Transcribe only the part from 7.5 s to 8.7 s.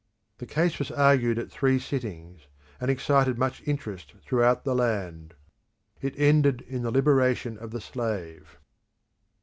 of the slave.